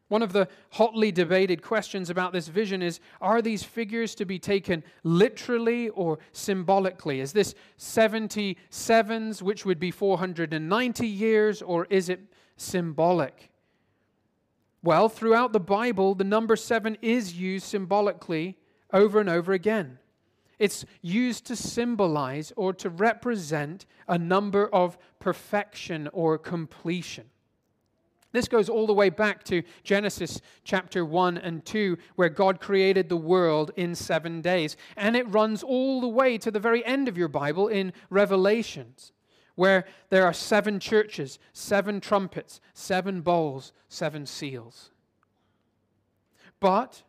[0.10, 4.40] One of the hotly debated questions about this vision is Are these figures to be
[4.40, 7.22] taken literally or symbolically?
[7.22, 12.22] Is this 77s, which would be 490 years, or is it
[12.58, 13.52] symbolic?
[14.82, 18.58] Well, throughout the Bible, the number seven is used symbolically
[18.92, 20.00] over and over again.
[20.58, 27.30] It's used to symbolize or to represent a number of perfection or completion.
[28.32, 33.10] This goes all the way back to Genesis chapter 1 and 2, where God created
[33.10, 34.78] the world in seven days.
[34.96, 39.14] And it runs all the way to the very end of your Bible in Revelations,
[39.56, 44.92] where there are seven churches, seven trumpets, seven bowls, seven seals.
[46.60, 47.02] But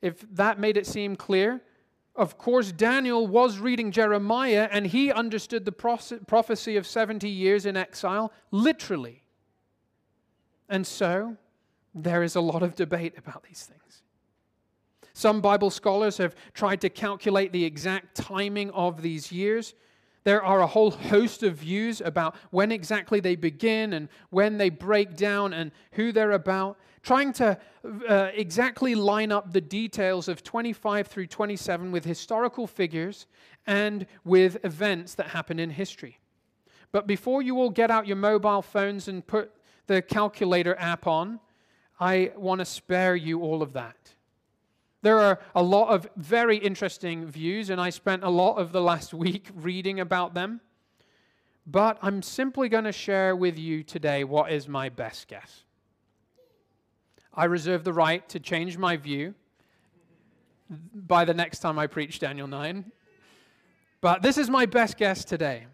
[0.00, 1.60] if that made it seem clear,
[2.14, 5.72] of course, Daniel was reading Jeremiah and he understood the
[6.26, 9.24] prophecy of 70 years in exile literally.
[10.68, 11.36] And so,
[11.94, 14.02] there is a lot of debate about these things.
[15.14, 19.74] Some Bible scholars have tried to calculate the exact timing of these years.
[20.24, 24.68] There are a whole host of views about when exactly they begin and when they
[24.68, 27.58] break down and who they're about, trying to
[28.08, 33.26] uh, exactly line up the details of 25 through 27 with historical figures
[33.66, 36.18] and with events that happen in history.
[36.92, 39.52] But before you all get out your mobile phones and put
[39.86, 41.40] the calculator app on,
[41.98, 43.96] I want to spare you all of that.
[45.02, 48.80] There are a lot of very interesting views, and I spent a lot of the
[48.80, 50.60] last week reading about them.
[51.66, 55.64] But I'm simply going to share with you today what is my best guess.
[57.34, 59.34] I reserve the right to change my view
[60.94, 62.90] by the next time I preach Daniel 9.
[64.00, 65.66] But this is my best guess today.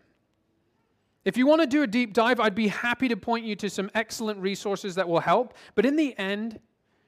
[1.25, 3.71] If you want to do a deep dive, I'd be happy to point you to
[3.71, 5.55] some excellent resources that will help.
[5.75, 6.59] But in the end,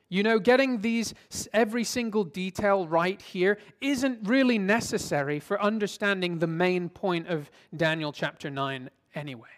[0.09, 1.15] you know, getting these
[1.53, 8.12] every single detail right here isn't really necessary for understanding the main point of Daniel
[8.12, 9.49] chapter 9 anyway.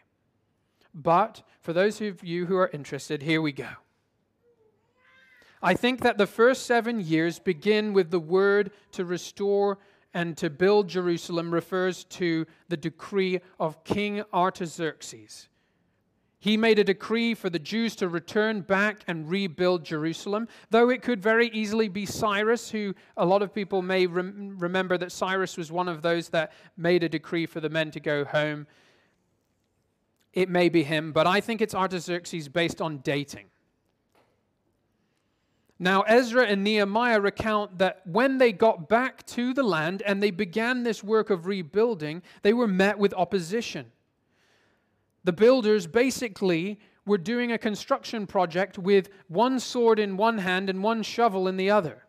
[0.95, 3.69] But for those of you who are interested, here we go.
[5.63, 9.79] I think that the first seven years begin with the word to restore
[10.15, 15.49] and to build Jerusalem refers to the decree of King Artaxerxes.
[16.39, 21.03] He made a decree for the Jews to return back and rebuild Jerusalem, though it
[21.03, 25.57] could very easily be Cyrus, who a lot of people may rem- remember that Cyrus
[25.57, 28.67] was one of those that made a decree for the men to go home.
[30.33, 33.47] It may be him, but I think it's Artaxerxes based on dating.
[35.79, 40.31] Now, Ezra and Nehemiah recount that when they got back to the land and they
[40.31, 43.93] began this work of rebuilding, they were met with opposition.
[45.25, 50.83] The builders basically were doing a construction project with one sword in one hand and
[50.83, 52.05] one shovel in the other,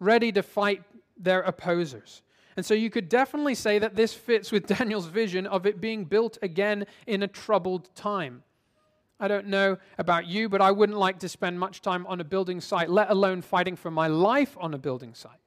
[0.00, 0.82] ready to fight
[1.16, 2.22] their opposers.
[2.56, 6.04] And so you could definitely say that this fits with Daniel's vision of it being
[6.04, 8.42] built again in a troubled time.
[9.22, 12.24] I don't know about you, but I wouldn't like to spend much time on a
[12.24, 15.38] building site, let alone fighting for my life on a building site.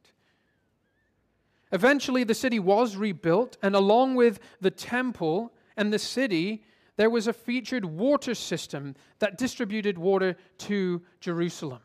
[1.74, 6.64] Eventually, the city was rebuilt, and along with the temple and the city,
[6.96, 11.82] there was a featured water system that distributed water to Jerusalem,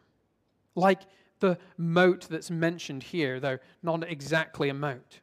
[0.77, 1.01] like
[1.41, 5.19] the moat that's mentioned here, though not exactly a moat.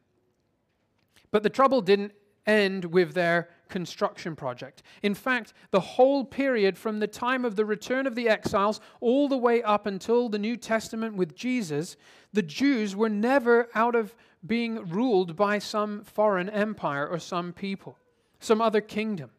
[1.30, 2.12] But the trouble didn't
[2.46, 4.82] end with their construction project.
[5.02, 9.28] In fact, the whole period from the time of the return of the exiles all
[9.28, 11.96] the way up until the New Testament with Jesus,
[12.32, 14.14] the Jews were never out of
[14.46, 17.96] being ruled by some foreign empire or some people,
[18.40, 19.30] some other kingdom.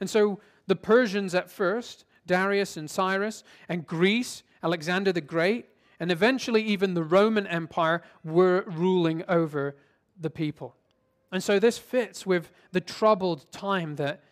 [0.00, 5.66] And so the Persians at first, Darius and Cyrus, and Greece, Alexander the Great,
[6.00, 9.76] and eventually even the Roman Empire were ruling over
[10.20, 10.74] the people.
[11.32, 14.22] And so this fits with the troubled time that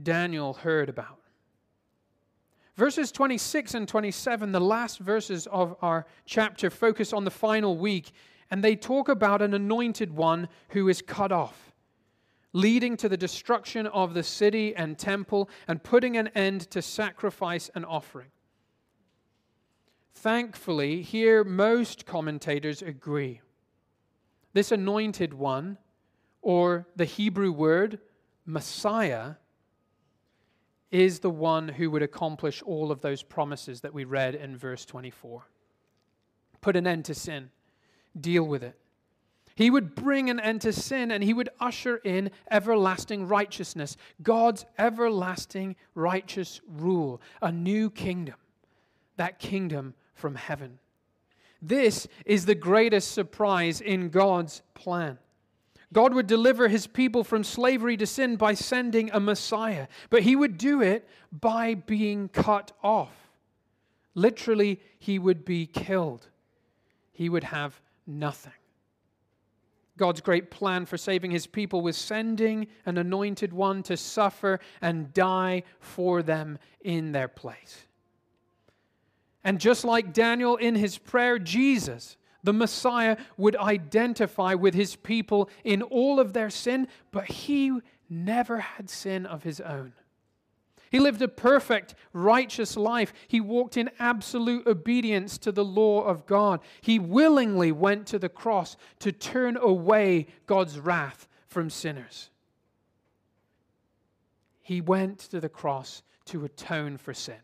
[0.00, 1.18] Daniel heard about.
[2.76, 8.12] Verses 26 and 27, the last verses of our chapter, focus on the final week,
[8.50, 11.72] and they talk about an anointed one who is cut off,
[12.52, 17.70] leading to the destruction of the city and temple and putting an end to sacrifice
[17.74, 18.30] and offering.
[20.14, 23.40] Thankfully, here most commentators agree.
[24.52, 25.78] This anointed one,
[26.42, 27.98] or the Hebrew word
[28.46, 29.34] Messiah,
[30.90, 34.84] is the one who would accomplish all of those promises that we read in verse
[34.84, 35.46] 24.
[36.60, 37.50] Put an end to sin,
[38.18, 38.76] deal with it.
[39.54, 44.64] He would bring an end to sin and he would usher in everlasting righteousness, God's
[44.78, 48.36] everlasting righteous rule, a new kingdom,
[49.16, 50.78] that kingdom from heaven.
[51.62, 55.18] This is the greatest surprise in God's plan.
[55.92, 60.36] God would deliver his people from slavery to sin by sending a Messiah, but he
[60.36, 63.14] would do it by being cut off.
[64.14, 66.28] Literally, he would be killed.
[67.12, 68.52] He would have nothing.
[69.96, 75.12] God's great plan for saving his people was sending an anointed one to suffer and
[75.12, 77.86] die for them in their place.
[79.44, 85.48] And just like Daniel in his prayer, Jesus, the Messiah, would identify with his people
[85.64, 89.92] in all of their sin, but he never had sin of his own.
[90.90, 93.12] He lived a perfect, righteous life.
[93.28, 96.60] He walked in absolute obedience to the law of God.
[96.80, 102.30] He willingly went to the cross to turn away God's wrath from sinners.
[104.62, 107.36] He went to the cross to atone for sin.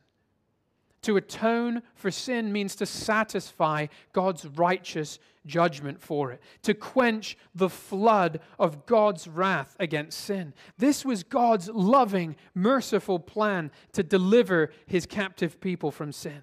[1.07, 7.69] To atone for sin means to satisfy God's righteous judgment for it, to quench the
[7.69, 10.53] flood of God's wrath against sin.
[10.79, 16.43] This was God's loving, merciful plan to deliver his captive people from sin.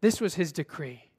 [0.00, 1.10] This was his decree.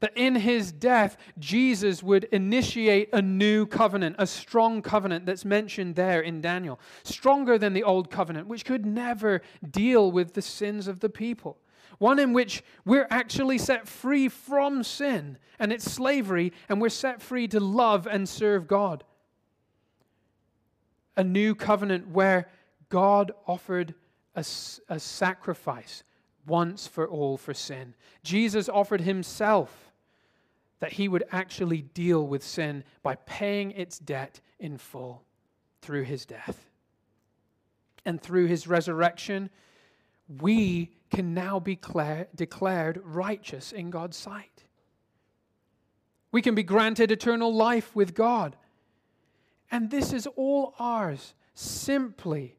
[0.00, 5.96] That in his death, Jesus would initiate a new covenant, a strong covenant that's mentioned
[5.96, 10.86] there in Daniel, stronger than the old covenant, which could never deal with the sins
[10.86, 11.58] of the people
[11.98, 17.20] one in which we're actually set free from sin and its slavery, and we're set
[17.20, 19.04] free to love and serve God.
[21.16, 22.48] A new covenant where
[22.88, 23.94] God offered
[24.36, 24.44] a,
[24.88, 26.04] a sacrifice
[26.46, 27.94] once for all for sin.
[28.22, 29.87] Jesus offered himself
[30.80, 35.24] that he would actually deal with sin by paying its debt in full
[35.82, 36.70] through his death.
[38.04, 39.50] And through his resurrection,
[40.40, 41.78] we can now be
[42.34, 44.64] declared righteous in God's sight.
[46.30, 48.56] We can be granted eternal life with God.
[49.70, 52.56] And this is all ours simply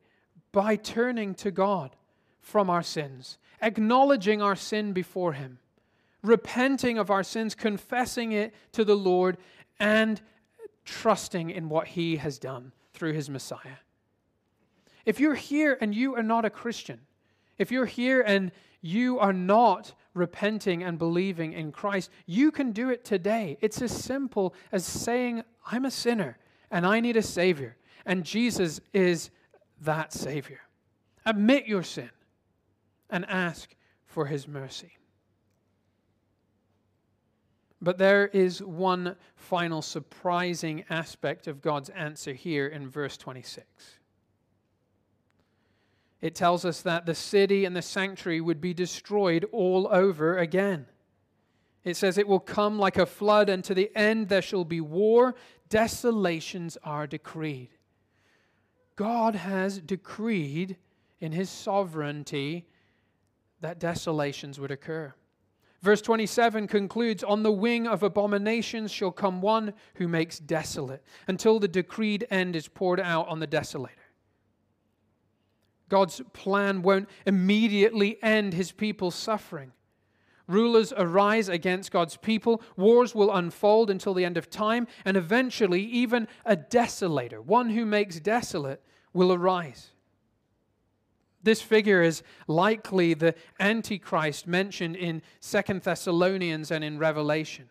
[0.52, 1.96] by turning to God
[2.42, 5.60] from our sins, acknowledging our sin before Him,
[6.22, 9.38] repenting of our sins, confessing it to the Lord,
[9.80, 10.22] and
[10.86, 13.80] trusting in what He has done through His Messiah.
[15.06, 17.02] If you're here and you are not a Christian,
[17.58, 18.52] if you're here and
[18.82, 23.58] you are not repenting and believing in Christ, you can do it today.
[23.62, 26.38] It's as simple as saying, I'm a sinner
[26.72, 27.78] and I need a Savior.
[28.06, 29.30] And Jesus is
[29.82, 30.62] that Savior.
[31.26, 32.10] Admit your sin
[33.10, 34.99] and ask for His mercy.
[37.82, 44.00] But there is one final surprising aspect of God's answer here in verse 26
[46.22, 50.86] it tells us that the city and the sanctuary would be destroyed all over again.
[51.84, 54.82] It says, It will come like a flood, and to the end there shall be
[54.82, 55.36] war.
[55.70, 57.70] Desolations are decreed.
[58.98, 60.76] God has decreed
[61.22, 62.68] in his sovereignty
[63.62, 65.14] that desolations would occur.
[65.82, 71.60] Verse 27 concludes On the wing of abominations shall come one who makes desolate, until
[71.60, 73.90] the decreed end is poured out on the desolator.
[75.88, 79.72] God's plan won't immediately end his people's suffering.
[80.48, 85.82] Rulers arise against God's people, wars will unfold until the end of time, and eventually,
[85.84, 89.92] even a desolator, one who makes desolate, will arise.
[91.42, 97.70] This figure is likely the Antichrist mentioned in Second Thessalonians and in Revelation.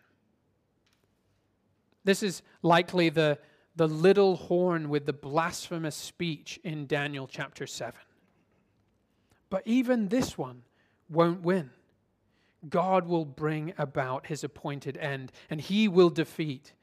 [2.03, 3.37] This is likely the,
[3.75, 7.93] the little horn with the blasphemous speech in Daniel chapter 7.
[9.49, 10.63] But even this one
[11.09, 11.71] won't win.
[12.67, 16.73] God will bring about his appointed end, and he will defeat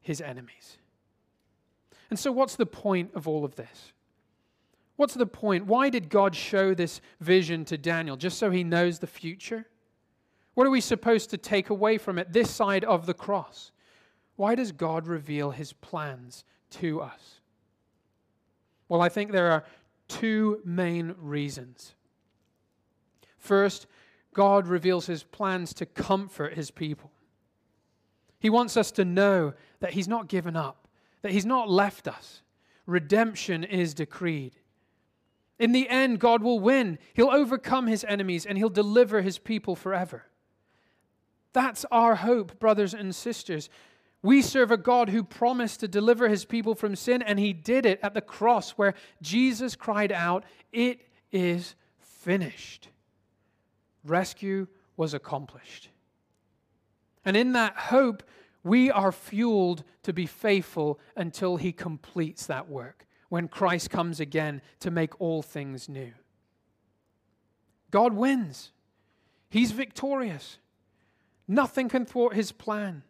[0.00, 0.78] his enemies.
[2.10, 3.92] And so, what's the point of all of this?
[4.96, 5.66] What's the point?
[5.66, 8.16] Why did God show this vision to Daniel?
[8.16, 9.66] Just so he knows the future?
[10.54, 13.72] What are we supposed to take away from it this side of the cross?
[14.36, 17.40] Why does God reveal his plans to us?
[18.88, 19.64] Well, I think there are
[20.08, 21.94] two main reasons.
[23.38, 23.86] First,
[24.34, 27.10] God reveals his plans to comfort his people.
[28.38, 30.88] He wants us to know that he's not given up,
[31.22, 32.42] that he's not left us.
[32.86, 34.56] Redemption is decreed.
[35.62, 36.98] In the end, God will win.
[37.14, 40.24] He'll overcome his enemies and he'll deliver his people forever.
[41.52, 43.70] That's our hope, brothers and sisters.
[44.24, 47.86] We serve a God who promised to deliver his people from sin, and he did
[47.86, 50.42] it at the cross where Jesus cried out,
[50.72, 52.88] It is finished.
[54.02, 55.90] Rescue was accomplished.
[57.24, 58.24] And in that hope,
[58.64, 64.60] we are fueled to be faithful until he completes that work when Christ comes again
[64.80, 66.12] to make all things new.
[67.90, 68.72] God wins,
[69.48, 70.58] He's victorious.
[71.48, 73.04] Nothing can thwart His plan.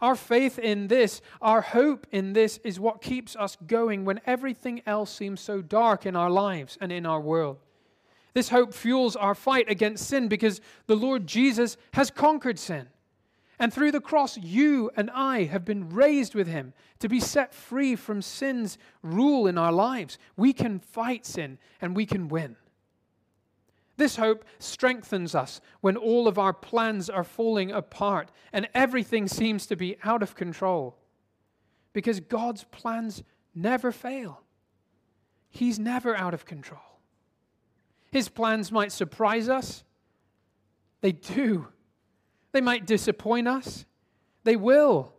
[0.00, 4.80] Our faith in this, our hope in this, is what keeps us going when everything
[4.86, 7.58] else seems so dark in our lives and in our world.
[8.32, 12.86] This hope fuels our fight against sin because the Lord Jesus has conquered sin.
[13.58, 17.54] And through the cross, you and I have been raised with him to be set
[17.54, 20.18] free from sin's rule in our lives.
[20.36, 22.56] We can fight sin and we can win.
[23.96, 29.66] This hope strengthens us when all of our plans are falling apart and everything seems
[29.66, 30.98] to be out of control.
[31.94, 33.22] Because God's plans
[33.54, 34.42] never fail,
[35.48, 37.00] He's never out of control.
[38.10, 39.82] His plans might surprise us,
[41.00, 41.68] they do
[42.56, 43.84] they might disappoint us.
[44.44, 45.12] They will.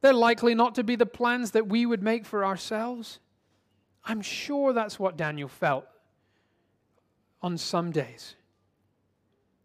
[0.00, 3.18] They're likely not to be the plans that we would make for ourselves.
[4.06, 5.84] I'm sure that's what Daniel felt
[7.42, 8.36] on some days.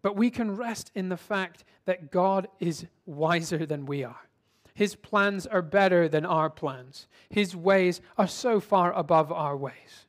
[0.01, 4.28] But we can rest in the fact that God is wiser than we are.
[4.73, 7.07] His plans are better than our plans.
[7.30, 10.07] His ways are so far above our ways.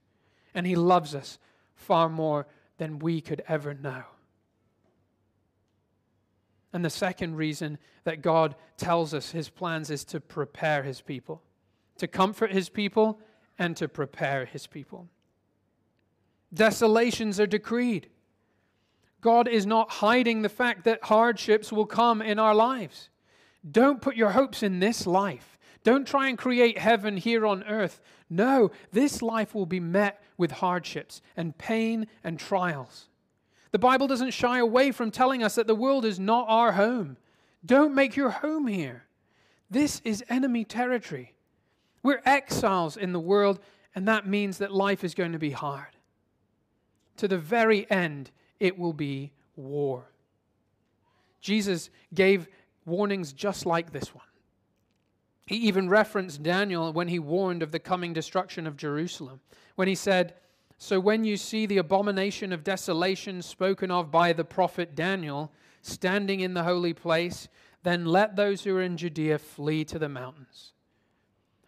[0.53, 1.39] And He loves us
[1.77, 2.49] far more
[2.79, 4.03] than we could ever know.
[6.77, 11.43] And the second reason that God tells us his plans is to prepare his people,
[11.97, 13.19] to comfort his people,
[13.59, 15.09] and to prepare his people.
[16.53, 18.11] Desolations are decreed.
[19.23, 23.09] God is not hiding the fact that hardships will come in our lives.
[23.69, 25.57] Don't put your hopes in this life.
[25.83, 28.03] Don't try and create heaven here on earth.
[28.29, 33.09] No, this life will be met with hardships and pain and trials.
[33.73, 37.17] The Bible doesn't shy away from telling us that the world is not our home.
[37.65, 39.05] Don't make your home here.
[39.71, 41.35] This is enemy territory.
[42.03, 43.59] We're exiles in the world,
[43.95, 45.97] and that means that life is going to be hard.
[47.17, 50.11] To the very end, it will be war.
[51.41, 52.47] Jesus gave
[52.85, 54.25] warnings just like this one.
[55.47, 59.41] He even referenced Daniel when he warned of the coming destruction of Jerusalem,
[59.77, 60.35] when he said,
[60.79, 66.41] so when you see the abomination of desolation spoken of by the prophet Daniel standing
[66.41, 67.49] in the holy place,
[67.83, 70.73] then let those who are in Judea flee to the mountains.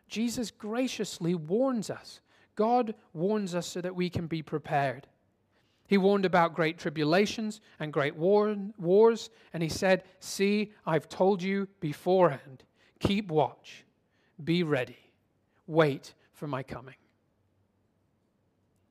[0.09, 2.21] Jesus graciously warns us.
[2.55, 5.07] God warns us so that we can be prepared.
[5.87, 11.43] He warned about great tribulations and great war, wars, and he said, See, I've told
[11.43, 12.65] you beforehand.
[13.01, 13.85] Keep watch,
[14.43, 14.99] be ready,
[15.67, 16.97] wait for my coming.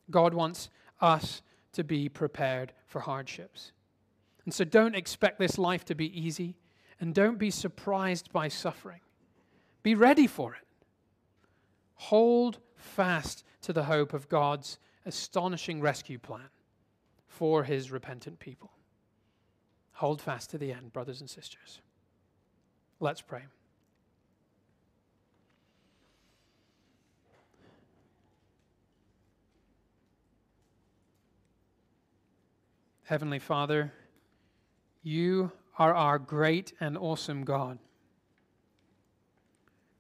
[0.10, 0.70] God wants
[1.02, 1.42] us
[1.74, 3.72] to be prepared for hardships.
[4.46, 6.56] And so don't expect this life to be easy
[7.00, 9.02] and don't be surprised by suffering.
[9.84, 10.66] Be ready for it.
[11.96, 16.50] Hold fast to the hope of God's astonishing rescue plan
[17.28, 18.72] for his repentant people.
[19.94, 21.82] Hold fast to the end, brothers and sisters.
[23.00, 23.44] Let's pray.
[33.08, 33.94] Heavenly Father,
[35.02, 37.80] you are our great and awesome God.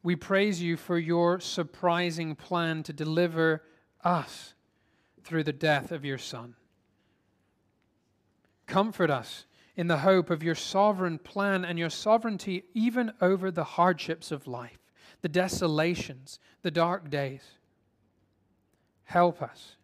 [0.03, 3.63] We praise you for your surprising plan to deliver
[4.03, 4.55] us
[5.23, 6.55] through the death of your Son.
[8.65, 9.45] Comfort us
[9.77, 14.47] in the hope of your sovereign plan and your sovereignty even over the hardships of
[14.47, 14.79] life,
[15.21, 17.43] the desolations, the dark days.
[19.05, 19.77] Help us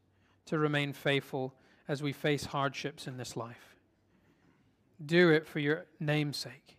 [0.45, 1.53] to remain faithful
[1.87, 3.75] as we face hardships in this life.
[5.05, 6.77] Do it for your namesake.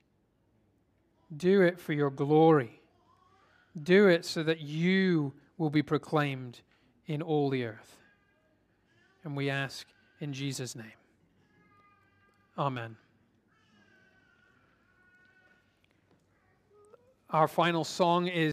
[1.37, 2.81] Do it for your glory.
[3.81, 6.61] Do it so that you will be proclaimed
[7.07, 7.97] in all the earth.
[9.25, 9.87] And we ask
[10.21, 10.87] in Jesus' name.
[12.57, 12.97] Amen.
[17.31, 18.53] Our final song is.